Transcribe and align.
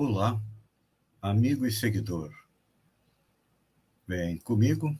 Olá, 0.00 0.40
amigo 1.20 1.66
e 1.66 1.72
seguidor. 1.72 2.32
Vem 4.06 4.38
comigo 4.38 4.96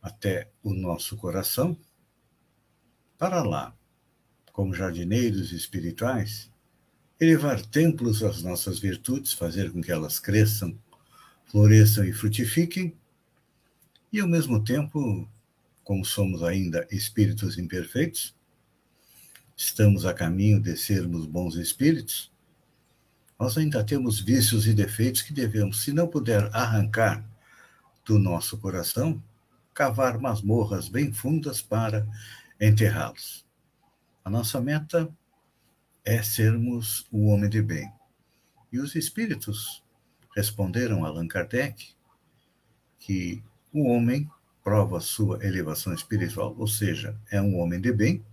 até 0.00 0.50
o 0.62 0.72
nosso 0.72 1.18
coração, 1.18 1.76
para 3.18 3.42
lá, 3.42 3.76
como 4.54 4.72
jardineiros 4.72 5.52
espirituais, 5.52 6.50
elevar 7.20 7.60
templos 7.66 8.22
às 8.22 8.42
nossas 8.42 8.78
virtudes, 8.78 9.34
fazer 9.34 9.70
com 9.70 9.82
que 9.82 9.92
elas 9.92 10.18
cresçam, 10.18 10.74
floresçam 11.44 12.06
e 12.06 12.12
frutifiquem, 12.14 12.96
e 14.10 14.18
ao 14.18 14.26
mesmo 14.26 14.64
tempo, 14.64 15.28
como 15.84 16.06
somos 16.06 16.42
ainda 16.42 16.88
espíritos 16.90 17.58
imperfeitos, 17.58 18.34
estamos 19.54 20.06
a 20.06 20.14
caminho 20.14 20.58
de 20.58 20.74
sermos 20.74 21.26
bons 21.26 21.56
espíritos, 21.56 22.31
nós 23.42 23.58
ainda 23.58 23.82
temos 23.82 24.20
vícios 24.20 24.68
e 24.68 24.72
defeitos 24.72 25.20
que 25.20 25.32
devemos, 25.32 25.82
se 25.82 25.92
não 25.92 26.06
puder 26.06 26.48
arrancar 26.54 27.28
do 28.04 28.16
nosso 28.16 28.56
coração, 28.56 29.20
cavar 29.74 30.16
masmorras 30.20 30.88
bem 30.88 31.12
fundas 31.12 31.60
para 31.60 32.06
enterrá-los. 32.60 33.44
A 34.24 34.30
nossa 34.30 34.60
meta 34.60 35.12
é 36.04 36.22
sermos 36.22 37.04
o 37.10 37.26
homem 37.26 37.50
de 37.50 37.60
bem. 37.60 37.92
E 38.72 38.78
os 38.78 38.94
espíritos 38.94 39.82
responderam 40.36 41.04
a 41.04 41.08
Allan 41.08 41.26
Kardec 41.26 41.96
que 43.00 43.42
o 43.72 43.88
homem 43.88 44.30
prova 44.62 45.00
sua 45.00 45.44
elevação 45.44 45.92
espiritual, 45.92 46.54
ou 46.56 46.68
seja, 46.68 47.20
é 47.28 47.42
um 47.42 47.58
homem 47.58 47.80
de 47.80 47.92
bem, 47.92 48.24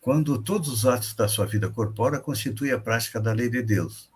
quando 0.00 0.42
todos 0.42 0.68
os 0.68 0.86
atos 0.86 1.14
da 1.14 1.28
sua 1.28 1.46
vida 1.46 1.70
corpórea 1.70 2.20
constituem 2.20 2.72
a 2.72 2.80
prática 2.80 3.20
da 3.20 3.32
lei 3.32 3.48
de 3.48 3.62
Deus 3.62 4.10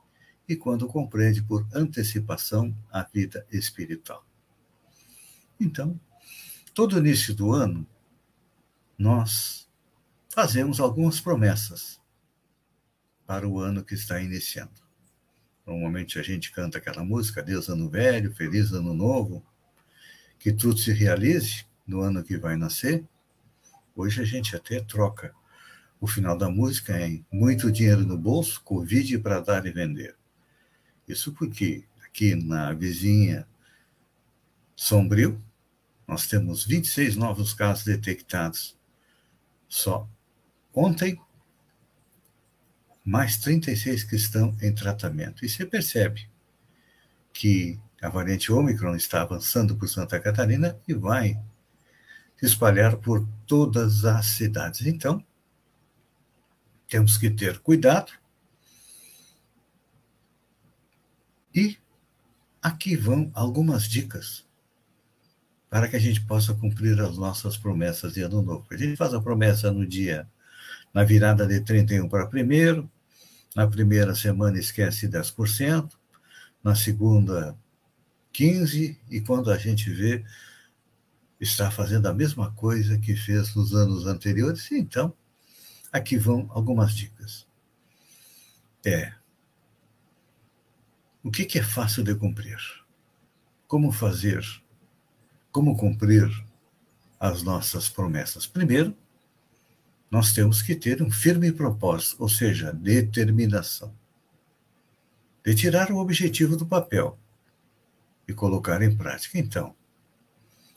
e 0.48 0.56
quando 0.56 0.86
compreende 0.86 1.42
por 1.42 1.66
antecipação 1.72 2.76
a 2.90 3.02
vida 3.02 3.46
espiritual. 3.50 4.26
Então, 5.58 5.98
todo 6.74 6.98
início 6.98 7.34
do 7.34 7.52
ano, 7.52 7.86
nós 8.98 9.68
fazemos 10.28 10.80
algumas 10.80 11.20
promessas 11.20 12.00
para 13.26 13.46
o 13.46 13.60
ano 13.60 13.84
que 13.84 13.94
está 13.94 14.20
iniciando. 14.20 14.82
Normalmente 15.66 16.18
a 16.18 16.22
gente 16.22 16.50
canta 16.50 16.78
aquela 16.78 17.04
música, 17.04 17.42
Deus 17.42 17.68
Ano 17.68 17.88
Velho, 17.88 18.34
Feliz 18.34 18.72
Ano 18.72 18.92
Novo, 18.92 19.44
que 20.38 20.52
tudo 20.52 20.76
se 20.78 20.92
realize 20.92 21.64
no 21.86 22.00
ano 22.00 22.24
que 22.24 22.36
vai 22.36 22.56
nascer. 22.56 23.04
Hoje 23.94 24.20
a 24.20 24.24
gente 24.24 24.56
até 24.56 24.80
troca 24.80 25.32
o 26.02 26.06
final 26.08 26.36
da 26.36 26.50
música 26.50 26.98
é 26.98 27.20
muito 27.30 27.70
dinheiro 27.70 28.04
no 28.04 28.18
bolso, 28.18 28.60
Covid 28.64 29.20
para 29.20 29.38
dar 29.38 29.64
e 29.66 29.70
vender. 29.70 30.16
Isso 31.06 31.32
porque 31.32 31.84
aqui 32.04 32.34
na 32.34 32.72
vizinha 32.72 33.46
Sombrio, 34.74 35.40
nós 36.04 36.26
temos 36.26 36.64
26 36.64 37.14
novos 37.14 37.54
casos 37.54 37.84
detectados 37.84 38.76
só 39.68 40.08
ontem, 40.74 41.20
mais 43.04 43.36
36 43.36 44.02
que 44.02 44.16
estão 44.16 44.56
em 44.60 44.74
tratamento. 44.74 45.44
E 45.44 45.48
você 45.48 45.64
percebe 45.64 46.28
que 47.32 47.78
a 48.02 48.08
variante 48.08 48.50
Ômicron 48.50 48.96
está 48.96 49.22
avançando 49.22 49.76
por 49.76 49.88
Santa 49.88 50.18
Catarina 50.18 50.76
e 50.88 50.94
vai 50.94 51.40
se 52.36 52.46
espalhar 52.46 52.96
por 52.96 53.24
todas 53.46 54.04
as 54.04 54.26
cidades. 54.26 54.84
Então, 54.84 55.24
temos 56.92 57.16
que 57.16 57.30
ter 57.30 57.58
cuidado. 57.60 58.12
E 61.54 61.78
aqui 62.60 62.94
vão 62.96 63.30
algumas 63.32 63.84
dicas 63.84 64.44
para 65.70 65.88
que 65.88 65.96
a 65.96 65.98
gente 65.98 66.20
possa 66.20 66.52
cumprir 66.52 67.00
as 67.00 67.16
nossas 67.16 67.56
promessas 67.56 68.12
de 68.12 68.20
ano 68.20 68.42
novo. 68.42 68.66
A 68.70 68.76
gente 68.76 68.94
faz 68.94 69.14
a 69.14 69.22
promessa 69.22 69.72
no 69.72 69.86
dia, 69.86 70.28
na 70.92 71.02
virada 71.02 71.46
de 71.46 71.60
31 71.60 72.10
para 72.10 72.26
primeiro, 72.26 72.90
na 73.56 73.66
primeira 73.66 74.14
semana 74.14 74.58
esquece 74.58 75.08
10%, 75.08 75.90
na 76.62 76.74
segunda 76.74 77.56
15%, 78.34 78.98
e 79.10 79.22
quando 79.22 79.50
a 79.50 79.56
gente 79.56 79.88
vê, 79.88 80.22
está 81.40 81.70
fazendo 81.70 82.06
a 82.06 82.12
mesma 82.12 82.52
coisa 82.52 82.98
que 82.98 83.16
fez 83.16 83.54
nos 83.54 83.74
anos 83.74 84.06
anteriores, 84.06 84.70
então 84.72 85.16
Aqui 85.92 86.16
vão 86.16 86.48
algumas 86.50 86.94
dicas. 86.94 87.46
É. 88.84 89.12
O 91.22 91.30
que, 91.30 91.44
que 91.44 91.58
é 91.58 91.62
fácil 91.62 92.02
de 92.02 92.14
cumprir? 92.14 92.58
Como 93.68 93.92
fazer? 93.92 94.42
Como 95.52 95.76
cumprir 95.76 96.28
as 97.20 97.42
nossas 97.42 97.90
promessas? 97.90 98.46
Primeiro, 98.46 98.96
nós 100.10 100.32
temos 100.32 100.62
que 100.62 100.74
ter 100.74 101.02
um 101.02 101.10
firme 101.10 101.52
propósito, 101.52 102.22
ou 102.22 102.28
seja, 102.28 102.72
determinação. 102.72 103.94
De 105.44 105.54
tirar 105.54 105.90
o 105.90 105.98
objetivo 105.98 106.56
do 106.56 106.66
papel 106.66 107.18
e 108.26 108.32
colocar 108.32 108.80
em 108.82 108.96
prática. 108.96 109.38
Então, 109.38 109.74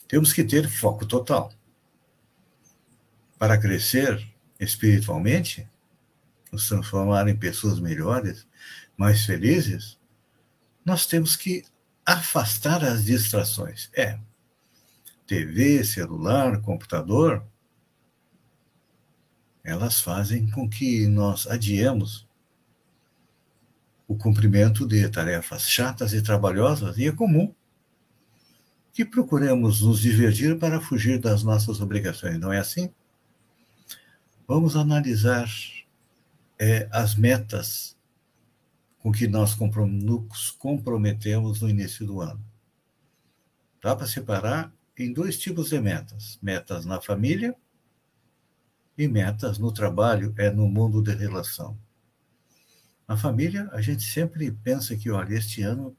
temos 0.08 0.34
que 0.34 0.44
ter 0.44 0.70
foco 0.70 1.06
total. 1.06 1.52
Para 3.38 3.58
crescer, 3.58 4.35
espiritualmente, 4.60 5.68
nos 6.52 6.68
transformar 6.68 7.28
em 7.28 7.36
pessoas 7.36 7.80
melhores, 7.80 8.48
mais 8.98 9.26
felizes, 9.26 10.00
nós 10.84 11.06
temos 11.06 11.36
que 11.36 11.64
afastar 12.06 12.84
as 12.84 13.06
distrações. 13.06 13.90
É, 13.94 14.20
TV, 15.26 15.84
celular, 15.84 16.62
computador, 16.62 17.44
elas 19.64 20.00
fazem 20.00 20.50
com 20.52 20.70
que 20.70 21.08
nós 21.08 21.48
adiemos 21.48 22.28
o 24.08 24.16
cumprimento 24.16 24.88
de 24.88 25.10
tarefas 25.10 25.68
chatas 25.68 26.14
e 26.14 26.22
trabalhosas, 26.22 26.98
e 26.98 27.08
é 27.08 27.12
comum 27.12 27.54
que 28.94 29.04
procuremos 29.04 29.82
nos 29.82 30.00
divertir 30.00 30.58
para 30.58 30.80
fugir 30.80 31.20
das 31.20 31.44
nossas 31.44 31.82
obrigações, 31.82 32.40
não 32.40 32.54
é 32.54 32.60
assim? 32.60 32.94
Vamos 34.48 34.76
analisar 34.76 35.50
é, 36.60 36.88
as 36.92 37.16
metas 37.16 37.98
com 39.00 39.12
que 39.12 39.28
nós 39.28 39.58
nos 39.58 40.52
comprometemos 40.52 41.62
no 41.62 41.70
início 41.70 42.06
do 42.06 42.22
ano. 42.22 42.44
Dá 43.82 43.96
para 43.96 44.06
separar 44.06 44.72
em 44.98 45.12
dois 45.12 45.38
tipos 45.38 45.70
de 45.70 45.80
metas: 45.80 46.38
metas 46.42 46.86
na 46.86 47.02
família 47.02 47.56
e 48.98 49.08
metas 49.08 49.58
no 49.58 49.72
trabalho, 49.72 50.34
é 50.38 50.50
no 50.50 50.68
mundo 50.68 51.02
de 51.02 51.14
relação. 51.14 51.78
Na 53.08 53.18
família, 53.18 53.70
a 53.72 53.82
gente 53.82 54.04
sempre 54.04 54.52
pensa 54.52 54.96
que, 54.96 55.10
olha, 55.12 55.36
este 55.36 55.62
ano 55.62 55.96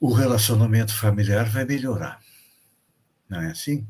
o 0.00 0.12
relacionamento 0.12 0.94
familiar 0.94 1.48
vai 1.48 1.64
melhorar. 1.64 2.20
Não 3.28 3.40
é 3.40 3.50
assim? 3.50 3.86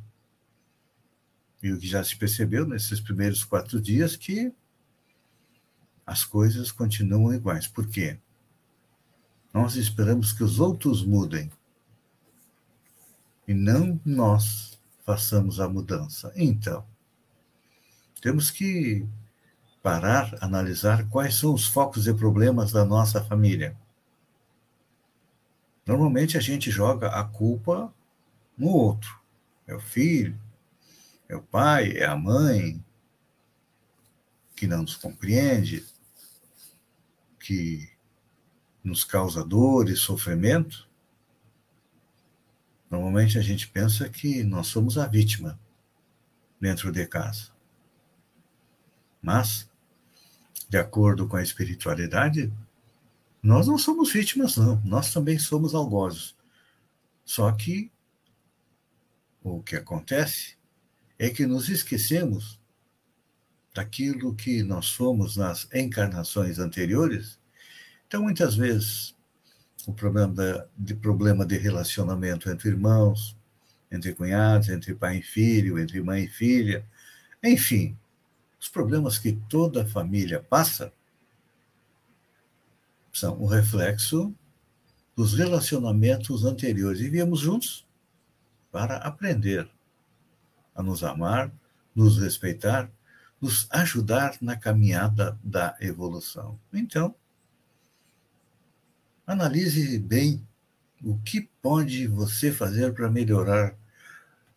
E 1.62 1.70
o 1.70 1.78
que 1.78 1.86
já 1.86 2.02
se 2.02 2.16
percebeu 2.16 2.66
nesses 2.66 3.00
primeiros 3.00 3.44
quatro 3.44 3.80
dias 3.80 4.16
que 4.16 4.52
as 6.04 6.24
coisas 6.24 6.72
continuam 6.72 7.32
iguais. 7.32 7.68
Por 7.68 7.86
quê? 7.86 8.18
Nós 9.52 9.76
esperamos 9.76 10.32
que 10.32 10.42
os 10.42 10.58
outros 10.58 11.04
mudem 11.04 11.50
e 13.46 13.54
não 13.54 14.00
nós 14.04 14.80
façamos 15.04 15.60
a 15.60 15.68
mudança. 15.68 16.32
Então, 16.34 16.84
temos 18.20 18.50
que 18.50 19.06
parar, 19.82 20.36
analisar 20.40 21.08
quais 21.08 21.34
são 21.34 21.52
os 21.52 21.66
focos 21.66 22.06
e 22.06 22.14
problemas 22.14 22.72
da 22.72 22.84
nossa 22.84 23.22
família. 23.22 23.76
Normalmente 25.84 26.38
a 26.38 26.40
gente 26.40 26.70
joga 26.70 27.08
a 27.08 27.24
culpa 27.24 27.92
no 28.56 28.68
outro. 28.68 29.20
É 29.66 29.74
o 29.74 29.80
filho, 29.80 30.38
é 31.32 31.36
o 31.36 31.42
pai, 31.42 31.96
é 31.96 32.04
a 32.04 32.14
mãe. 32.14 32.84
que 34.54 34.66
não 34.66 34.82
nos 34.82 34.94
compreende, 34.94 35.84
que 37.40 37.90
nos 38.84 39.02
causa 39.02 39.44
dor 39.44 39.88
e 39.88 39.96
sofrimento, 39.96 40.88
normalmente 42.88 43.38
a 43.38 43.42
gente 43.42 43.66
pensa 43.66 44.08
que 44.08 44.44
nós 44.44 44.68
somos 44.68 44.96
a 44.98 45.08
vítima 45.08 45.58
dentro 46.60 46.92
de 46.92 47.04
casa. 47.08 47.50
Mas, 49.20 49.68
de 50.68 50.78
acordo 50.78 51.26
com 51.26 51.36
a 51.36 51.42
espiritualidade, 51.42 52.52
nós 53.42 53.66
não 53.66 53.78
somos 53.78 54.12
vítimas, 54.12 54.56
não. 54.56 54.80
Nós 54.84 55.12
também 55.12 55.40
somos 55.40 55.74
algozes. 55.74 56.36
Só 57.24 57.50
que 57.50 57.90
o 59.42 59.60
que 59.60 59.74
acontece 59.74 60.61
é 61.22 61.30
que 61.30 61.46
nos 61.46 61.68
esquecemos 61.68 62.60
daquilo 63.72 64.34
que 64.34 64.60
nós 64.64 64.90
fomos 64.90 65.36
nas 65.36 65.68
encarnações 65.72 66.58
anteriores. 66.58 67.38
Então, 68.08 68.24
muitas 68.24 68.56
vezes, 68.56 69.14
o 69.86 69.92
problema 69.92 70.68
de, 70.76 70.94
problema 70.96 71.46
de 71.46 71.56
relacionamento 71.56 72.50
entre 72.50 72.70
irmãos, 72.70 73.36
entre 73.88 74.12
cunhados, 74.14 74.68
entre 74.68 74.96
pai 74.96 75.18
e 75.18 75.22
filho, 75.22 75.78
entre 75.78 76.02
mãe 76.02 76.24
e 76.24 76.28
filha, 76.28 76.84
enfim, 77.40 77.96
os 78.60 78.68
problemas 78.68 79.16
que 79.16 79.30
toda 79.48 79.86
família 79.86 80.40
passa 80.40 80.92
são 83.12 83.40
o 83.40 83.46
reflexo 83.46 84.34
dos 85.16 85.34
relacionamentos 85.34 86.44
anteriores. 86.44 87.00
E 87.00 87.08
viemos 87.08 87.38
juntos 87.38 87.86
para 88.72 88.96
aprender 88.96 89.70
a 90.74 90.82
nos 90.82 91.02
amar, 91.04 91.52
nos 91.94 92.18
respeitar, 92.18 92.90
nos 93.40 93.66
ajudar 93.70 94.36
na 94.40 94.56
caminhada 94.56 95.38
da 95.42 95.76
evolução. 95.80 96.58
Então, 96.72 97.14
analise 99.26 99.98
bem 99.98 100.46
o 101.02 101.18
que 101.18 101.50
pode 101.60 102.06
você 102.06 102.52
fazer 102.52 102.94
para 102.94 103.10
melhorar 103.10 103.76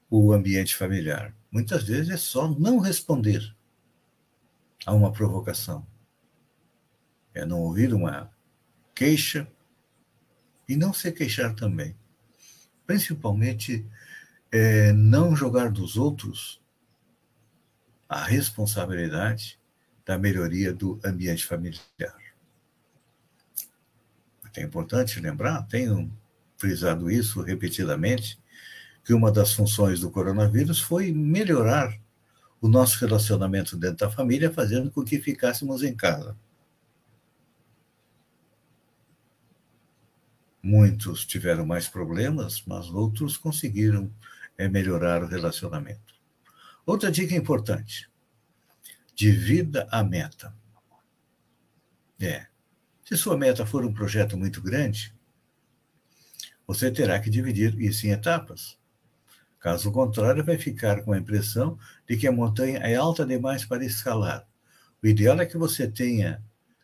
o 0.10 0.32
ambiente 0.32 0.76
familiar. 0.76 1.34
Muitas 1.52 1.84
vezes 1.84 2.10
é 2.10 2.18
só 2.18 2.48
não 2.48 2.80
responder 2.80 3.56
a 4.86 4.94
uma 4.94 5.12
provocação. 5.12 5.86
É 7.34 7.46
não 7.46 7.62
ouvir 7.62 7.94
uma 7.94 8.32
queixa 8.94 9.48
e 10.70 10.76
não 10.76 10.94
se 10.94 11.12
queixar 11.12 11.56
também. 11.56 11.96
Principalmente 12.86 13.86
é, 14.58 14.94
não 14.94 15.36
jogar 15.36 15.70
dos 15.70 15.98
outros 15.98 16.62
a 18.08 18.24
responsabilidade 18.24 19.60
da 20.06 20.18
melhoria 20.18 20.74
do 20.74 20.98
ambiente 21.04 21.46
familiar. 21.46 22.16
É 24.56 24.62
importante 24.62 25.20
lembrar, 25.20 25.64
tenho 25.64 26.10
frisado 26.58 27.12
isso 27.12 27.42
repetidamente, 27.42 28.40
que 29.04 29.14
uma 29.14 29.30
das 29.30 29.52
funções 29.52 30.00
do 30.00 30.10
coronavírus 30.10 30.80
foi 30.80 31.12
melhorar 31.12 31.94
o 32.62 32.70
nosso 32.70 32.98
relacionamento 32.98 33.76
dentro 33.76 34.08
da 34.08 34.10
família, 34.10 34.50
fazendo 34.50 34.90
com 34.90 35.04
que 35.04 35.20
ficássemos 35.20 35.84
em 35.84 35.94
casa. 35.94 36.34
Muitos 40.64 41.26
tiveram 41.26 41.66
mais 41.66 41.90
problemas, 41.90 42.64
mas 42.66 42.90
outros 42.90 43.36
conseguiram 43.36 44.10
é, 44.58 44.68
melhorar 44.68 45.24
o 45.24 45.28
relacionamento. 45.28 46.16
Outra 46.86 47.12
dica 47.12 47.36
importante: 47.36 48.10
divida 49.16 49.88
a 49.92 50.04
meta. 50.04 50.56
É, 52.20 52.48
se 53.04 53.18
sua 53.18 53.38
meta 53.38 53.66
for 53.66 53.86
um 53.86 53.94
projeto 53.94 54.38
muito 54.38 54.62
grande, 54.62 55.14
você 56.66 56.92
terá 56.92 57.20
que 57.20 57.30
dividir 57.30 57.80
isso 57.80 58.08
em 58.08 58.12
etapas. 58.12 58.78
Caso 59.60 59.92
contrário, 59.92 60.44
vai 60.44 60.58
ficar 60.58 61.02
com 61.04 61.12
a 61.12 61.18
impressão 61.18 61.78
de 62.08 62.18
que 62.18 62.28
a 62.28 62.32
montanha 62.32 62.80
é 62.80 62.96
alta 62.96 63.26
demais 63.26 63.66
para 63.66 63.84
escalar. 63.84 64.48
O 65.02 65.08
ideal 65.08 65.40
é 65.40 65.46
que 65.46 65.58
você 65.58 65.88
tenha 65.88 66.42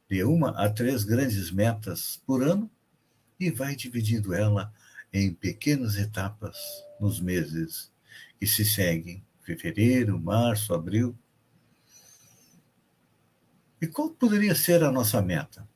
de 0.10 0.24
uma 0.24 0.50
a 0.52 0.70
três 0.70 1.04
grandes 1.04 1.52
metas 1.52 2.22
por 2.26 2.44
ano 2.44 2.70
e 3.40 3.50
vai 3.50 3.76
dividindo 3.76 4.34
ela 4.34 4.74
em 5.14 5.34
pequenas 5.34 5.98
etapas 5.98 6.58
nos 7.00 7.20
meses 7.20 7.92
que 8.40 8.48
se 8.48 8.64
seguem 8.64 9.24
fevereiro, 9.42 10.20
março, 10.20 10.74
abril. 10.74 11.18
E 13.82 13.88
qual 13.88 14.10
poderia 14.10 14.56
ser 14.56 14.84
a 14.84 14.92
nossa 14.92 15.22
meta? 15.22 15.68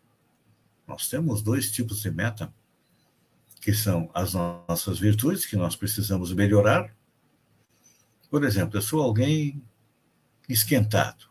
Nós 0.87 1.09
temos 1.09 1.41
dois 1.41 1.71
tipos 1.71 2.01
de 2.01 2.11
meta, 2.11 2.53
que 3.59 3.73
são 3.73 4.09
as 4.13 4.33
nossas 4.33 4.99
virtudes, 4.99 5.45
que 5.45 5.55
nós 5.55 5.75
precisamos 5.75 6.31
melhorar. 6.31 6.95
Por 8.29 8.43
exemplo, 8.43 8.77
eu 8.77 8.81
sou 8.81 9.01
alguém 9.01 9.61
esquentado, 10.47 11.27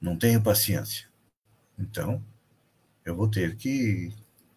não 0.00 0.16
tenho 0.16 0.42
paciência. 0.42 1.08
Então, 1.78 2.24
eu 3.04 3.14
vou 3.14 3.28
ter 3.28 3.56
que 3.56 4.12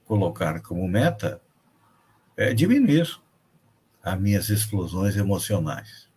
colocar 0.06 0.62
como 0.62 0.88
meta 0.88 1.42
é 2.38 2.54
diminuir 2.54 3.19
as 4.04 4.19
minhas 4.19 4.50
explosões 4.50 5.18
emocionais. 5.18 6.07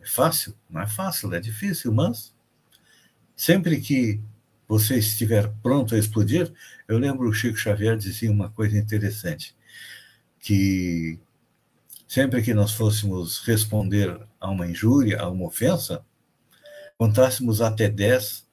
É 0.00 0.06
fácil? 0.06 0.54
Não 0.68 0.80
é 0.82 0.86
fácil, 0.86 1.32
é 1.32 1.40
difícil, 1.40 1.92
mas 1.92 2.34
sempre 3.34 3.80
que 3.80 4.20
você 4.68 4.98
estiver 4.98 5.48
pronto 5.62 5.94
a 5.94 5.98
explodir, 5.98 6.52
eu 6.88 6.98
lembro 6.98 7.28
o 7.28 7.32
Chico 7.32 7.56
Xavier 7.56 7.96
dizia 7.96 8.30
uma 8.30 8.50
coisa 8.50 8.76
interessante, 8.76 9.56
que 10.40 11.18
sempre 12.08 12.42
que 12.42 12.52
nós 12.52 12.72
fôssemos 12.72 13.38
responder 13.46 14.20
a 14.40 14.50
uma 14.50 14.66
injúria, 14.66 15.20
a 15.20 15.28
uma 15.28 15.46
ofensa, 15.46 16.04
contássemos 16.98 17.60
até 17.60 17.88
10 17.88 18.46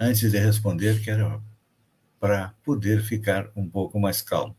antes 0.00 0.30
de 0.30 0.38
responder, 0.38 1.02
que 1.02 1.10
era 1.10 1.40
para 2.18 2.54
poder 2.64 3.02
ficar 3.02 3.50
um 3.54 3.68
pouco 3.68 4.00
mais 4.00 4.22
calmo. 4.22 4.57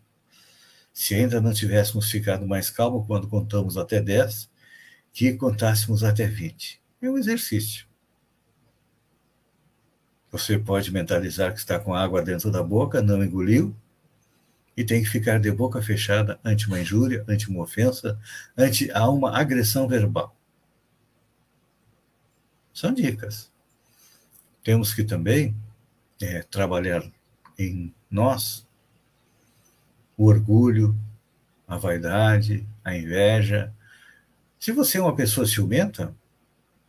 Se 1.00 1.16
ainda 1.16 1.40
não 1.40 1.54
tivéssemos 1.54 2.12
ficado 2.12 2.46
mais 2.46 2.70
calmo 2.70 3.06
quando 3.06 3.26
contamos 3.26 3.78
até 3.78 4.02
10, 4.02 4.52
que 5.14 5.32
contássemos 5.32 6.04
até 6.04 6.28
20. 6.28 6.82
É 7.02 7.10
um 7.10 7.18
exercício. 7.18 7.88
Você 10.30 10.60
pode 10.60 10.92
mentalizar 10.92 11.54
que 11.54 11.60
está 11.60 11.80
com 11.80 11.96
água 11.96 12.22
dentro 12.22 12.52
da 12.52 12.62
boca, 12.62 13.02
não 13.02 13.24
engoliu, 13.24 13.74
e 14.76 14.84
tem 14.84 15.02
que 15.02 15.08
ficar 15.08 15.40
de 15.40 15.50
boca 15.50 15.82
fechada 15.82 16.38
ante 16.44 16.68
uma 16.68 16.82
injúria, 16.82 17.24
ante 17.30 17.50
uma 17.50 17.64
ofensa, 17.64 18.20
ante 18.58 18.92
a 18.92 19.10
uma 19.10 19.40
agressão 19.40 19.88
verbal. 19.88 20.36
São 22.74 22.94
dicas. 22.94 23.50
Temos 24.62 24.94
que 24.94 25.06
também 25.06 25.56
é, 26.22 26.44
trabalhar 26.44 27.10
em 27.58 27.96
nós 28.12 28.68
o 30.20 30.26
orgulho, 30.26 30.94
a 31.66 31.78
vaidade, 31.78 32.68
a 32.84 32.94
inveja. 32.94 33.74
Se 34.60 34.74
você 34.74 34.98
é 34.98 35.02
uma 35.02 35.16
pessoa 35.16 35.48
ciumenta, 35.48 36.14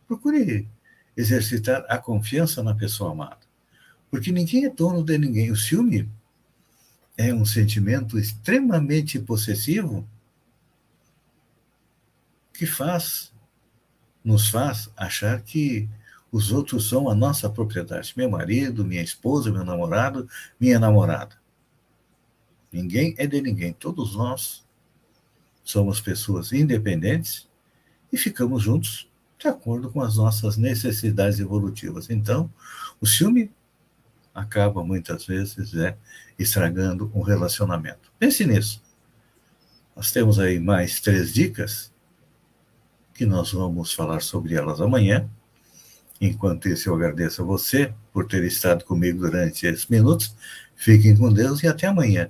procure 0.05 0.67
exercitar 1.15 1.85
a 1.87 1.97
confiança 1.97 2.61
na 2.61 2.75
pessoa 2.75 3.13
amada. 3.13 3.39
Porque 4.09 4.33
ninguém 4.33 4.65
é 4.65 4.69
dono 4.69 5.01
de 5.01 5.17
ninguém. 5.17 5.49
O 5.49 5.55
ciúme 5.55 6.09
é 7.17 7.33
um 7.33 7.45
sentimento 7.45 8.19
extremamente 8.19 9.17
possessivo 9.17 10.05
que 12.53 12.65
faz, 12.65 13.31
nos 14.21 14.49
faz 14.49 14.91
achar 14.97 15.41
que 15.41 15.89
os 16.29 16.51
outros 16.51 16.89
são 16.89 17.09
a 17.09 17.15
nossa 17.15 17.49
propriedade. 17.49 18.13
Meu 18.17 18.29
marido, 18.29 18.83
minha 18.83 19.01
esposa, 19.01 19.49
meu 19.49 19.63
namorado, 19.63 20.27
minha 20.59 20.77
namorada. 20.77 21.40
Ninguém 22.71 23.13
é 23.17 23.27
de 23.27 23.41
ninguém. 23.41 23.73
Todos 23.73 24.15
nós 24.15 24.63
somos 25.63 25.99
pessoas 25.99 26.51
independentes 26.53 27.47
e 28.11 28.17
ficamos 28.17 28.63
juntos 28.63 29.09
de 29.37 29.47
acordo 29.47 29.89
com 29.89 30.01
as 30.01 30.17
nossas 30.17 30.55
necessidades 30.55 31.39
evolutivas. 31.39 32.09
Então, 32.09 32.51
o 32.99 33.07
ciúme 33.07 33.51
acaba 34.33 34.83
muitas 34.83 35.25
vezes 35.25 35.73
é, 35.75 35.97
estragando 36.37 37.11
um 37.13 37.21
relacionamento. 37.21 38.11
Pense 38.19 38.45
nisso. 38.45 38.81
Nós 39.95 40.11
temos 40.11 40.39
aí 40.39 40.59
mais 40.59 40.99
três 41.01 41.33
dicas 41.33 41.91
que 43.13 43.25
nós 43.25 43.51
vamos 43.51 43.93
falar 43.93 44.21
sobre 44.21 44.55
elas 44.55 44.79
amanhã. 44.79 45.29
Enquanto 46.19 46.69
isso, 46.69 46.89
eu 46.89 46.95
agradeço 46.95 47.41
a 47.41 47.45
você 47.45 47.93
por 48.13 48.27
ter 48.27 48.43
estado 48.43 48.85
comigo 48.85 49.19
durante 49.19 49.65
esses 49.65 49.87
minutos. 49.87 50.35
Fiquem 50.75 51.17
com 51.17 51.33
Deus 51.33 51.61
e 51.63 51.67
até 51.67 51.87
amanhã, 51.87 52.29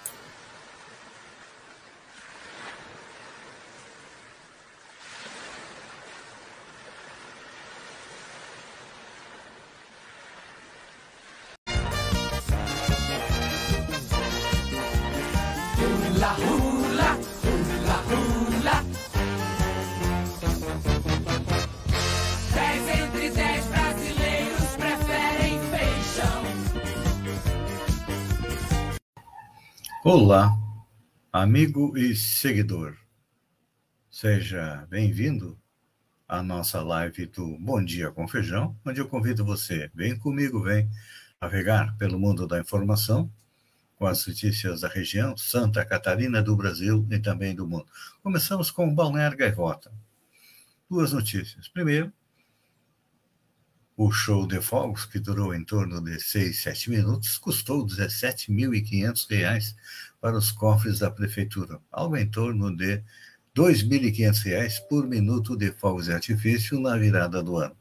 Olá, 30.23 30.55
amigo 31.33 31.97
e 31.97 32.15
seguidor. 32.15 32.95
Seja 34.07 34.85
bem-vindo 34.87 35.59
à 36.27 36.43
nossa 36.43 36.79
live 36.83 37.25
do 37.25 37.57
Bom 37.57 37.83
Dia 37.83 38.11
com 38.11 38.27
Feijão, 38.27 38.79
onde 38.85 39.01
eu 39.01 39.07
convido 39.09 39.43
você, 39.43 39.89
vem 39.95 40.15
comigo, 40.15 40.61
vem 40.61 40.87
navegar 41.41 41.97
pelo 41.97 42.19
mundo 42.19 42.45
da 42.45 42.59
informação 42.59 43.33
com 43.95 44.05
as 44.05 44.27
notícias 44.27 44.81
da 44.81 44.87
região, 44.87 45.35
Santa 45.35 45.83
Catarina, 45.83 46.39
do 46.39 46.55
Brasil 46.55 47.03
e 47.09 47.17
também 47.17 47.55
do 47.55 47.67
mundo. 47.67 47.87
Começamos 48.21 48.69
com 48.69 48.93
Balneário 48.93 49.35
Gaivota. 49.35 49.91
Duas 50.87 51.13
notícias. 51.13 51.67
Primeiro, 51.67 52.13
o 54.03 54.11
show 54.11 54.47
de 54.47 54.59
fogos, 54.59 55.05
que 55.05 55.19
durou 55.19 55.53
em 55.53 55.63
torno 55.63 56.01
de 56.01 56.19
6, 56.19 56.59
7 56.59 56.89
minutos, 56.89 57.37
custou 57.37 57.85
R$ 57.85 57.93
17.500 57.93 59.75
para 60.21 60.37
os 60.37 60.51
cofres 60.51 60.99
da 60.99 61.09
prefeitura, 61.09 61.79
algo 61.91 62.15
em 62.15 62.29
torno 62.29 62.73
de 62.75 62.93
R$ 62.93 63.03
2.500 63.55 64.87
por 64.87 65.07
minuto 65.07 65.57
de 65.57 65.71
fogos 65.71 66.05
de 66.05 66.13
artifício 66.13 66.79
na 66.79 66.95
virada 66.95 67.41
do 67.41 67.57
ano. 67.57 67.75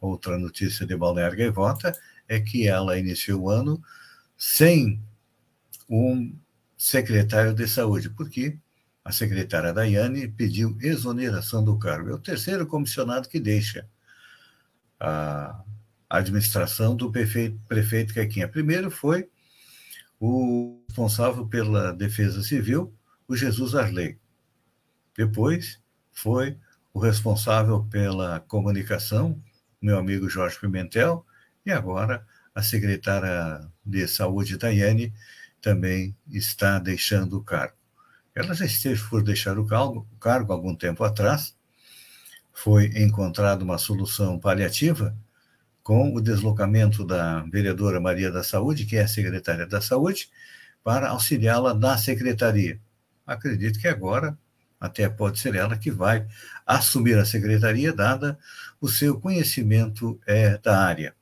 Outra 0.00 0.38
notícia 0.38 0.86
de 0.86 0.96
Balneário 0.96 1.36
Gaivota 1.36 1.92
é 2.28 2.40
que 2.40 2.68
ela 2.68 2.96
iniciou 2.96 3.42
o 3.42 3.50
ano 3.50 3.82
sem 4.38 5.02
um 5.90 6.34
secretário 6.76 7.52
de 7.52 7.66
saúde, 7.66 8.10
porque 8.10 8.56
a 9.04 9.12
secretária 9.12 9.72
Daiane 9.72 10.28
pediu 10.28 10.76
exoneração 10.80 11.64
do 11.64 11.78
cargo. 11.78 12.10
É 12.10 12.14
o 12.14 12.18
terceiro 12.18 12.66
comissionado 12.66 13.28
que 13.28 13.40
deixa 13.40 13.86
a 14.98 15.62
administração 16.08 16.96
do 16.96 17.10
prefeito, 17.10 17.58
prefeito 17.68 18.14
Quequinha. 18.14 18.48
Primeiro 18.48 18.90
foi 18.90 19.28
o 20.18 20.82
responsável 20.88 21.46
pela 21.46 21.92
defesa 21.92 22.42
civil, 22.42 22.94
o 23.26 23.36
Jesus 23.36 23.74
Arley. 23.74 24.18
Depois 25.16 25.80
foi 26.12 26.58
o 26.92 26.98
responsável 26.98 27.84
pela 27.90 28.40
comunicação, 28.40 29.42
meu 29.80 29.98
amigo 29.98 30.28
Jorge 30.28 30.58
Pimentel, 30.58 31.26
e 31.66 31.70
agora 31.70 32.26
a 32.54 32.62
secretária 32.62 33.68
de 33.84 34.06
saúde, 34.06 34.56
Daiane, 34.56 35.12
também 35.60 36.16
está 36.28 36.78
deixando 36.78 37.38
o 37.38 37.42
cargo. 37.42 37.76
Ela 38.34 38.54
já 38.54 38.64
esteve 38.64 39.02
por 39.08 39.22
deixar 39.22 39.58
o 39.58 39.66
cargo, 39.66 40.06
o 40.12 40.18
cargo 40.18 40.52
algum 40.52 40.74
tempo 40.74 41.02
atrás, 41.02 41.56
foi 42.52 42.86
encontrada 42.96 43.64
uma 43.64 43.78
solução 43.78 44.38
paliativa 44.38 45.16
com 45.84 46.14
o 46.14 46.20
deslocamento 46.20 47.04
da 47.04 47.42
vereadora 47.42 48.00
Maria 48.00 48.32
da 48.32 48.42
Saúde, 48.42 48.86
que 48.86 48.96
é 48.96 49.06
secretária 49.06 49.66
da 49.66 49.82
Saúde, 49.82 50.30
para 50.82 51.10
auxiliá-la 51.10 51.74
na 51.74 51.98
secretaria. 51.98 52.80
Acredito 53.26 53.78
que 53.78 53.86
agora 53.86 54.36
até 54.80 55.08
pode 55.10 55.38
ser 55.38 55.54
ela 55.54 55.76
que 55.76 55.90
vai 55.90 56.26
assumir 56.66 57.18
a 57.18 57.24
secretaria, 57.24 57.92
dada 57.92 58.38
o 58.80 58.88
seu 58.88 59.20
conhecimento 59.20 60.18
é, 60.26 60.56
da 60.56 60.78
área. 60.78 61.14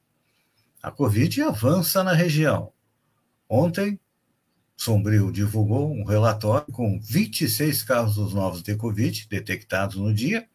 A 0.80 0.92
Covid 0.92 1.42
avança 1.42 2.04
na 2.04 2.12
região. 2.12 2.72
Ontem, 3.48 3.98
Sombrio 4.76 5.32
divulgou 5.32 5.92
um 5.92 6.04
relatório 6.04 6.72
com 6.72 7.00
26 7.00 7.82
casos 7.82 8.32
novos 8.32 8.62
de 8.62 8.76
Covid 8.76 9.26
detectados 9.28 9.96
no 9.96 10.14
dia 10.14 10.46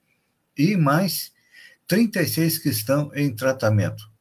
e 0.58 0.78
mais 0.78 1.32
36 1.88 2.60
que 2.60 2.70
estão 2.70 3.10
em 3.15 3.34
tratamento. 3.34 4.12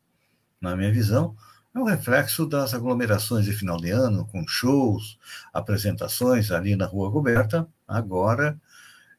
Na 0.60 0.76
minha 0.76 0.92
visão, 0.92 1.36
é 1.74 1.78
um 1.78 1.84
reflexo 1.84 2.46
das 2.46 2.72
aglomerações 2.72 3.44
de 3.44 3.52
final 3.52 3.76
de 3.76 3.90
ano, 3.90 4.24
com 4.26 4.46
shows, 4.46 5.18
apresentações 5.52 6.50
ali 6.50 6.76
na 6.76 6.86
Rua 6.86 7.10
Coberta. 7.10 7.68
Agora 7.86 8.58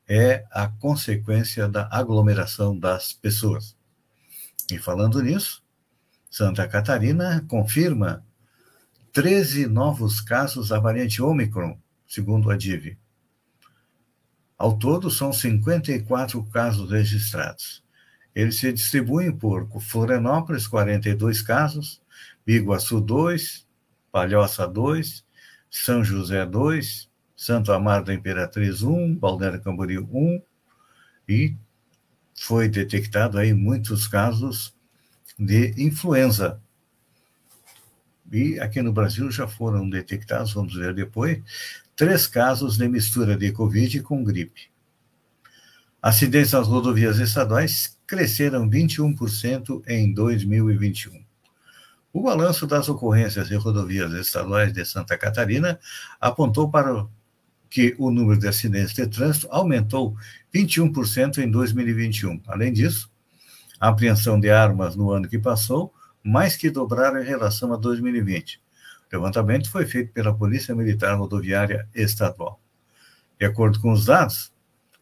é 0.08 0.46
a 0.50 0.68
consequência 0.68 1.68
da 1.68 1.90
aglomeração 1.92 2.78
das 2.78 3.12
pessoas. 3.12 3.76
E 4.72 4.80
falando 4.80 5.22
nisso, 5.22 5.62
Santa 6.32 6.68
Catarina 6.68 7.46
confirma 7.48 8.26
13 9.12 9.68
novos 9.68 10.22
casos 10.22 10.70
da 10.70 10.80
variante 10.80 11.22
Omicron, 11.22 11.78
segundo 12.08 12.50
a 12.50 12.56
DIV. 12.56 12.98
Ao 14.58 14.78
todo, 14.78 15.12
são 15.12 15.34
54 15.34 16.44
casos 16.46 16.90
registrados. 16.90 17.86
Eles 18.38 18.58
se 18.58 18.72
distribuem 18.72 19.36
por 19.36 19.68
Florianópolis, 19.82 20.68
42 20.68 21.42
casos, 21.42 22.00
Biguaçu, 22.46 23.02
2, 23.02 23.66
Palhoça, 24.12 24.68
2, 24.68 25.26
São 25.72 26.04
José, 26.04 26.46
2, 26.46 27.10
Santo 27.36 27.72
Amaro 27.74 28.06
da 28.06 28.14
Imperatriz, 28.14 28.84
1, 28.84 29.16
Balneário 29.16 29.60
Camboriú, 29.60 30.08
1, 30.14 30.40
e 31.28 31.56
foi 32.36 32.70
detectado 32.70 33.40
aí 33.40 33.56
muitos 33.56 34.08
casos 34.08 34.72
de 35.40 35.74
influenza. 35.76 36.62
E 38.32 38.60
aqui 38.60 38.84
no 38.84 38.94
Brasil 38.94 39.32
já 39.32 39.48
foram 39.48 39.90
detectados, 39.90 40.54
vamos 40.54 40.76
ver 40.76 40.94
depois, 40.94 41.42
três 41.96 42.28
casos 42.28 42.78
de 42.78 42.88
mistura 42.88 43.36
de 43.36 43.52
Covid 43.52 44.00
com 44.04 44.24
gripe. 44.24 44.70
Acidentes 46.00 46.52
nas 46.52 46.68
rodovias 46.68 47.18
estaduais 47.18 47.97
cresceram 48.08 48.70
21% 48.70 49.84
em 49.86 50.14
2021. 50.14 51.22
O 52.14 52.22
balanço 52.22 52.66
das 52.66 52.88
ocorrências 52.88 53.50
de 53.50 53.56
rodovias 53.56 54.12
estaduais 54.14 54.72
de 54.74 54.84
Santa 54.86 55.18
Catarina 55.18 55.78
apontou 56.20 56.72
para 56.72 57.06
que 57.70 57.96
o 58.00 58.10
número 58.10 58.40
de 58.40 58.48
acidentes 58.48 58.94
de 58.94 59.06
trânsito 59.06 59.48
aumentou 59.52 60.16
21% 60.56 61.40
em 61.40 61.52
2021. 61.52 62.42
Além 62.48 62.72
disso, 62.72 63.12
a 63.80 63.90
apreensão 63.90 64.40
de 64.40 64.50
armas 64.50 64.96
no 64.96 65.12
ano 65.12 65.28
que 65.28 65.38
passou 65.38 65.94
mais 66.24 66.56
que 66.56 66.70
dobraram 66.70 67.22
em 67.22 67.26
relação 67.26 67.74
a 67.74 67.78
2020. 67.78 68.62
O 69.12 69.16
levantamento 69.16 69.70
foi 69.70 69.86
feito 69.86 70.12
pela 70.12 70.34
Polícia 70.34 70.74
Militar 70.74 71.18
Rodoviária 71.18 71.88
Estadual. 71.94 72.60
De 73.40 73.46
acordo 73.46 73.80
com 73.80 73.92
os 73.92 74.06
dados, 74.06 74.52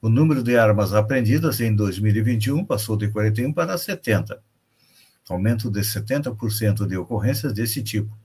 o 0.05 0.09
número 0.09 0.43
de 0.43 0.55
armas 0.55 0.93
apreendidas 0.93 1.59
em 1.59 1.75
2021 1.75 2.63
passou 2.63 2.95
de 2.95 3.07
41 3.07 3.51
para 3.51 3.75
70, 3.75 4.39
aumento 5.27 5.67
de 5.71 5.79
70% 5.79 6.85
de 6.85 6.95
ocorrências 6.95 7.51
desse 7.51 7.81
tipo. 7.81 8.15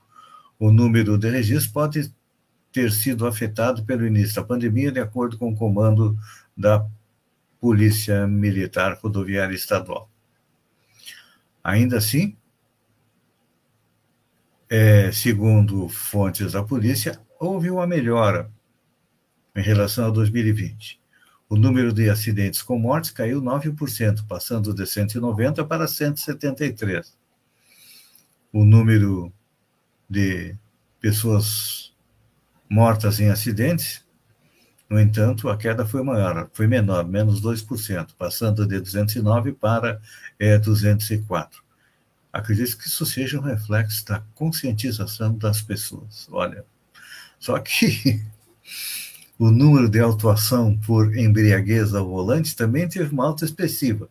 O 0.59 0.71
número 0.71 1.17
de 1.17 1.31
registros 1.31 1.73
pode 1.73 2.15
ter 2.71 2.93
sido 2.93 3.27
afetado 3.27 3.83
pelo 3.83 4.07
início 4.07 4.35
da 4.35 4.45
pandemia, 4.45 4.93
de 4.93 5.01
acordo 5.01 5.39
com 5.39 5.53
o 5.53 5.57
comando 5.57 6.19
da 6.55 6.87
Polícia 7.59 8.27
Militar 8.27 8.99
Rodoviária 9.03 9.55
Estadual. 9.55 10.11
Ainda 11.65 11.97
assim, 11.97 12.37
é, 14.69 15.11
segundo 15.13 15.89
fontes 15.89 16.53
da 16.53 16.63
polícia, 16.63 17.19
houve 17.39 17.71
uma 17.71 17.87
melhora 17.87 18.53
em 19.57 19.63
relação 19.63 20.09
a 20.09 20.11
2020. 20.11 21.00
O 21.51 21.57
número 21.57 21.93
de 21.93 22.09
acidentes 22.09 22.63
com 22.63 22.79
mortes 22.79 23.11
caiu 23.11 23.43
9%, 23.43 24.25
passando 24.29 24.73
de 24.73 24.87
190 24.87 25.65
para 25.65 25.89
173. 25.89 27.19
O 28.53 28.65
número 28.65 29.33
de 30.09 30.57
pessoas 31.01 31.93
mortas 32.71 33.19
em 33.19 33.31
acidentes, 33.31 34.07
no 34.89 35.01
entanto, 35.01 35.49
a 35.49 35.57
queda 35.57 35.85
foi 35.85 36.05
maior, 36.05 36.49
foi 36.53 36.69
menor, 36.69 37.05
menos 37.05 37.43
2%, 37.43 38.15
passando 38.17 38.65
de 38.65 38.79
209 38.79 39.53
para 39.53 40.01
é, 40.39 40.57
204. 40.57 41.65
Acredito 42.33 42.79
que 42.79 42.87
isso 42.87 43.05
seja 43.05 43.41
um 43.41 43.43
reflexo 43.43 44.07
da 44.07 44.23
conscientização 44.37 45.37
das 45.37 45.61
pessoas. 45.61 46.29
Olha, 46.31 46.65
só 47.41 47.59
que 47.59 48.23
o 49.41 49.51
número 49.51 49.89
de 49.89 49.99
autuação 49.99 50.77
por 50.77 51.17
embriaguez 51.17 51.95
ao 51.95 52.07
volante 52.07 52.55
também 52.55 52.87
teve 52.87 53.11
uma 53.11 53.25
alta 53.25 53.47
expressiva, 53.47 54.07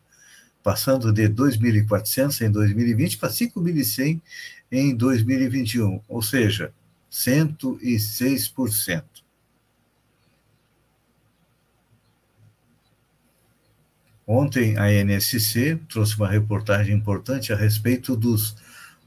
passando 0.64 1.14
de 1.14 1.30
2.400 1.30 2.42
em 2.42 2.50
2020 2.52 3.20
para 3.20 3.30
5.100 3.30 4.20
em 4.72 4.96
2021, 4.96 6.02
ou 6.08 6.24
seja, 6.24 6.74
106%. 7.12 9.04
Ontem, 14.26 14.80
a 14.80 14.92
NSC 14.92 15.80
trouxe 15.88 16.18
uma 16.18 16.28
reportagem 16.28 16.96
importante 16.96 17.54
a 17.54 17.56
respeito 17.56 18.16
dos 18.16 18.56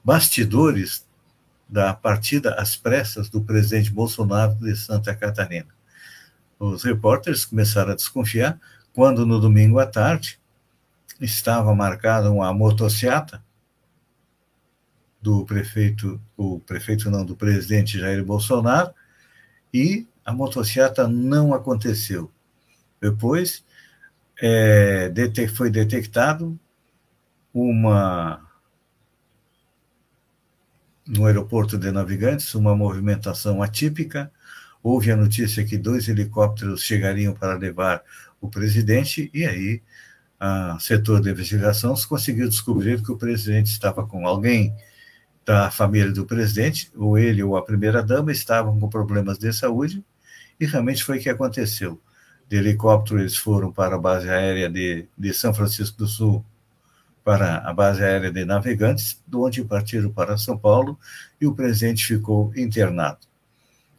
bastidores 0.05 1.05
da 1.69 1.93
partida 1.93 2.55
às 2.55 2.77
pressas 2.77 3.29
do 3.29 3.41
presidente 3.41 3.91
Bolsonaro 3.91 4.55
de 4.55 4.77
Santa 4.77 5.13
Catarina. 5.17 5.82
Os 6.63 6.85
repórteres 6.85 7.45
começaram 7.45 7.91
a 7.91 7.97
desconfiar 7.97 8.57
quando, 8.93 9.27
no 9.27 9.41
domingo 9.41 9.81
à 9.81 9.87
tarde, 9.87 10.39
estava 11.21 11.75
marcada 11.75 12.31
uma 12.31 12.55
motociata 12.55 13.43
do 15.21 15.45
prefeito, 15.45 16.21
o 16.37 16.61
prefeito 16.61 17.11
não, 17.11 17.25
do 17.25 17.35
presidente 17.35 17.99
Jair 17.99 18.25
Bolsonaro, 18.25 18.95
e 19.75 20.07
a 20.25 20.33
motocicleta 20.33 21.09
não 21.09 21.53
aconteceu. 21.53 22.31
Depois 23.01 23.65
é, 24.41 25.13
foi 25.57 25.69
detectado 25.69 26.57
uma 27.53 28.41
no 31.05 31.27
aeroporto 31.27 31.77
de 31.77 31.91
Navegantes 31.91 32.55
uma 32.55 32.77
movimentação 32.77 33.61
atípica. 33.61 34.31
Houve 34.83 35.13
a 35.13 35.17
notícia 35.17 35.65
que 35.65 35.79
dois 35.79 36.09
helicópteros 36.09 36.83
chegariam 36.83 37.35
para 37.35 37.57
levar 37.57 38.03
o 38.41 38.49
presidente 38.49 39.31
e 39.33 39.47
aí 39.47 39.83
o 40.75 40.81
setor 40.81 41.21
de 41.21 41.31
investigação 41.31 41.95
conseguiu 42.09 42.49
descobrir 42.49 43.01
que 43.01 43.13
o 43.13 43.17
presidente 43.17 43.67
estava 43.67 44.05
com 44.05 44.27
alguém 44.27 44.75
da 45.45 45.71
família 45.71 46.13
do 46.13 46.27
presidente, 46.27 46.91
ou 46.97 47.19
ele 47.19 47.43
ou 47.43 47.57
a 47.57 47.63
primeira-dama 47.63 48.33
estavam 48.33 48.79
com 48.79 48.89
problemas 48.89 49.39
de 49.39 49.53
saúde, 49.53 50.05
e 50.59 50.67
realmente 50.67 51.05
foi 51.05 51.19
o 51.19 51.21
que 51.21 51.29
aconteceu. 51.29 52.01
De 52.49 52.57
helicóptero, 52.57 53.21
eles 53.21 53.37
foram 53.37 53.73
para 53.73 53.97
a 53.97 53.99
base 53.99 54.29
aérea 54.29 54.69
de, 54.69 55.07
de 55.17 55.33
São 55.33 55.55
Francisco 55.55 55.99
do 55.99 56.07
Sul, 56.07 56.45
para 57.25 57.59
a 57.59 57.73
base 57.73 58.03
aérea 58.03 58.33
de 58.33 58.45
Navegantes, 58.45 59.21
de 59.27 59.37
onde 59.37 59.65
partiram 59.65 60.11
para 60.11 60.37
São 60.37 60.59
Paulo, 60.59 60.99
e 61.41 61.47
o 61.47 61.55
presidente 61.55 62.05
ficou 62.05 62.53
internado. 62.57 63.32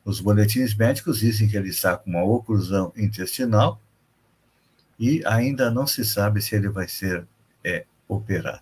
Os 0.06 0.20
boletins 0.20 0.76
médicos 0.76 1.20
dizem 1.20 1.48
que 1.48 1.56
ele 1.56 1.70
está 1.70 1.96
com 1.96 2.10
uma 2.10 2.24
oclusão 2.24 2.92
intestinal 2.96 3.82
e 5.00 5.22
ainda 5.26 5.72
não 5.72 5.88
se 5.88 6.04
sabe 6.04 6.42
se 6.42 6.56
ele 6.56 6.70
vai 6.70 6.88
ser 6.88 7.26
é, 7.64 7.86
operado. 8.08 8.62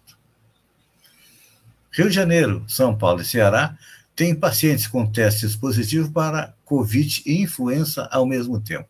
Rio 1.92 2.08
de 2.08 2.16
Janeiro, 2.16 2.64
São 2.68 2.98
Paulo 2.98 3.22
e 3.22 3.26
Ceará 3.26 3.78
têm 4.16 4.36
pacientes 4.36 4.88
com 4.88 5.06
testes 5.06 5.56
positivos 5.56 6.10
para 6.10 6.54
Covid 6.64 7.24
e 7.26 7.42
influenza 7.42 8.08
ao 8.12 8.26
mesmo 8.26 8.62
tempo. 8.62 8.88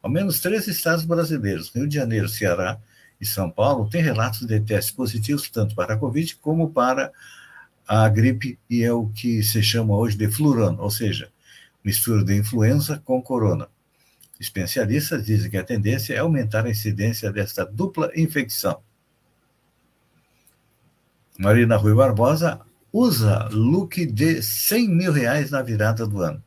Ao 0.00 0.10
menos 0.10 0.40
três 0.40 0.66
estados 0.66 1.04
brasileiros, 1.04 1.70
Rio 1.74 1.86
de 1.86 1.94
Janeiro, 1.94 2.28
Ceará 2.28 2.78
e 3.20 3.26
São 3.26 3.50
Paulo, 3.50 3.88
têm 3.88 4.02
relatos 4.02 4.46
de 4.46 4.60
testes 4.60 4.92
positivos 4.92 5.50
tanto 5.50 5.74
para 5.74 5.94
a 5.94 5.96
Covid 5.96 6.36
como 6.36 6.70
para 6.70 7.12
a 7.86 8.08
gripe, 8.08 8.58
e 8.70 8.82
é 8.82 8.92
o 8.92 9.08
que 9.08 9.42
se 9.42 9.62
chama 9.62 9.96
hoje 9.96 10.16
de 10.16 10.30
flurano, 10.30 10.80
ou 10.80 10.90
seja, 10.90 11.30
mistura 11.84 12.24
de 12.24 12.36
influenza 12.36 13.02
com 13.04 13.22
corona. 13.22 13.68
Especialistas 14.38 15.24
dizem 15.24 15.50
que 15.50 15.56
a 15.56 15.64
tendência 15.64 16.14
é 16.14 16.18
aumentar 16.18 16.66
a 16.66 16.70
incidência 16.70 17.32
desta 17.32 17.64
dupla 17.64 18.10
infecção. 18.16 18.82
Marina 21.38 21.76
Rui 21.76 21.94
Barbosa 21.94 22.60
usa 22.92 23.48
look 23.50 24.04
de 24.06 24.42
100 24.42 24.88
mil 24.88 25.12
reais 25.12 25.50
na 25.50 25.62
virada 25.62 26.06
do 26.06 26.20
ano. 26.20 26.42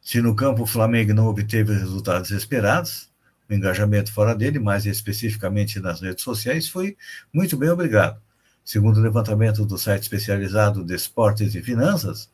Se 0.00 0.20
no 0.20 0.36
campo 0.36 0.62
o 0.62 0.66
Flamengo 0.66 1.12
não 1.12 1.26
obteve 1.26 1.72
os 1.72 1.78
resultados 1.78 2.30
esperados, 2.30 3.10
o 3.48 3.54
engajamento 3.54 4.12
fora 4.12 4.34
dele, 4.34 4.58
mais 4.58 4.86
especificamente 4.86 5.80
nas 5.80 6.00
redes 6.00 6.24
sociais, 6.24 6.68
foi 6.68 6.96
muito 7.32 7.56
bem 7.56 7.70
obrigado. 7.70 8.20
Segundo 8.64 8.98
o 8.98 9.02
levantamento 9.02 9.64
do 9.64 9.78
site 9.78 10.02
especializado 10.02 10.84
de 10.84 10.94
esportes 10.94 11.54
e 11.54 11.62
finanças, 11.62 12.28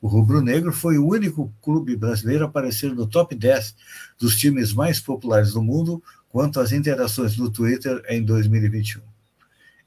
o 0.00 0.08
Rubro 0.08 0.40
Negro 0.40 0.72
foi 0.72 0.98
o 0.98 1.06
único 1.06 1.52
clube 1.62 1.96
brasileiro 1.96 2.44
a 2.44 2.48
aparecer 2.48 2.94
no 2.94 3.06
top 3.06 3.34
10 3.34 3.74
dos 4.18 4.36
times 4.36 4.72
mais 4.72 5.00
populares 5.00 5.52
do 5.52 5.62
mundo 5.62 6.02
quanto 6.28 6.60
às 6.60 6.72
interações 6.72 7.36
no 7.36 7.50
Twitter 7.50 8.02
em 8.08 8.22
2021 8.22 9.00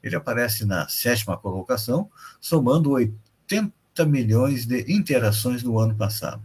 ele 0.02 0.16
aparece 0.16 0.64
na 0.64 0.88
sétima 0.88 1.36
colocação, 1.36 2.10
somando 2.40 2.90
80 2.92 3.72
milhões 4.06 4.64
de 4.66 4.92
interações 4.92 5.62
no 5.62 5.78
ano 5.78 5.94
passado. 5.94 6.42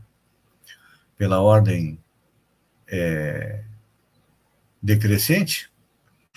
Pela 1.18 1.40
ordem 1.40 1.98
é, 2.88 3.64
decrescente, 4.86 5.70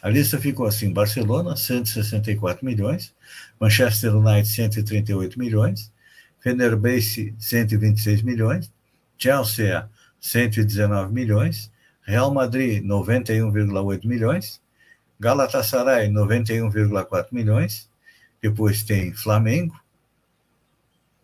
a 0.03 0.09
lista 0.09 0.39
ficou 0.39 0.67
assim: 0.67 0.93
Barcelona, 0.93 1.55
164 1.55 2.65
milhões, 2.65 3.15
Manchester 3.61 4.17
United, 4.17 4.49
138 4.49 5.39
milhões, 5.39 5.93
Fenerbahçe, 6.41 7.35
126 7.39 8.23
milhões, 8.23 8.73
Chelsea, 9.19 9.89
119 10.19 11.13
milhões, 11.13 11.71
Real 12.03 12.33
Madrid, 12.33 12.83
91,8 12.83 14.07
milhões, 14.07 14.63
Galatasaray, 15.21 16.09
91,4 16.09 17.27
milhões. 17.33 17.91
Depois 18.41 18.85
tem 18.85 19.13
Flamengo, 19.13 19.79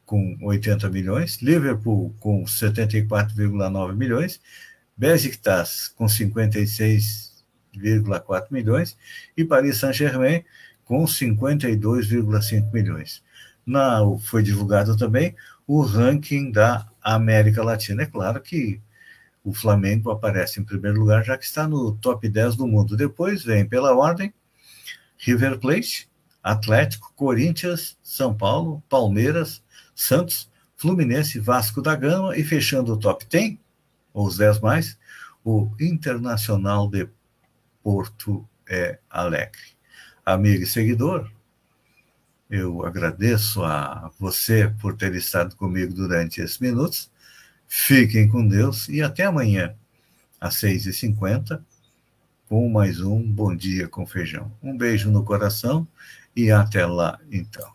com 0.05 0.37
80 0.43 0.91
milhões. 0.91 1.41
Liverpool, 1.41 2.15
com 2.21 2.45
74,9 2.45 3.95
milhões. 3.95 4.41
Besiktas, 4.97 5.89
com 5.89 6.07
56,4 6.07 8.47
milhões. 8.51 8.97
E 9.37 9.45
Paris 9.45 9.79
Saint-Germain, 9.79 10.45
com 10.85 11.05
52,5 11.05 12.73
milhões. 12.73 13.23
Na, 13.67 14.01
foi 14.21 14.43
divulgado 14.43 14.97
também 14.97 15.35
o 15.67 15.81
ranking 15.81 16.51
da 16.51 16.87
América 17.03 17.63
Latina. 17.63 18.03
É 18.03 18.07
claro 18.07 18.41
que 18.41 18.81
o 19.43 19.53
Flamengo 19.53 20.11
aparece 20.11 20.61
em 20.61 20.65
primeiro 20.65 21.01
lugar, 21.01 21.25
já 21.25 21.37
que 21.37 21.45
está 21.45 21.69
no 21.69 21.93
top 21.97 22.29
10 22.29 22.57
do 22.57 22.67
mundo. 22.67 22.97
Depois 22.97 23.45
vem, 23.45 23.67
pela 23.67 23.95
ordem, 23.95 24.33
River 25.19 25.59
Plate, 25.59 26.09
Atlético, 26.43 27.13
Corinthians, 27.15 27.99
São 28.03 28.35
Paulo, 28.35 28.83
Palmeiras, 28.89 29.63
Santos, 29.95 30.51
Fluminense, 30.77 31.39
Vasco 31.39 31.81
da 31.81 31.95
Gama 31.95 32.37
e 32.37 32.45
fechando 32.45 32.93
o 32.93 32.99
top 32.99 33.27
10, 33.31 33.57
ou 34.15 34.27
os 34.27 34.39
10 34.39 34.61
mais, 34.61 34.99
o 35.45 35.69
Internacional 35.79 36.89
de 36.89 37.07
Porto 37.83 38.49
é 38.67 38.99
Alegre. 39.11 39.75
Amigo 40.25 40.63
e 40.63 40.67
seguidor, 40.67 41.31
eu 42.49 42.87
agradeço 42.87 43.63
a 43.63 44.11
você 44.19 44.73
por 44.81 44.97
ter 44.97 45.15
estado 45.15 45.55
comigo 45.57 45.93
durante 45.93 46.41
esses 46.41 46.59
minutos 46.59 47.13
Fiquem 47.77 48.29
com 48.29 48.47
Deus 48.47 48.89
e 48.89 49.03
até 49.03 49.25
amanhã, 49.25 49.75
às 50.41 50.55
6h50, 50.57 51.61
com 52.49 52.69
mais 52.69 53.01
um 53.01 53.21
Bom 53.21 53.55
Dia 53.55 53.89
com 53.89 54.07
Feijão. 54.07 54.53
Um 54.63 54.77
beijo 54.77 55.11
no 55.11 55.25
coração 55.25 55.87
e 56.37 56.51
até 56.51 56.87
lá, 56.87 57.19
então. 57.31 57.73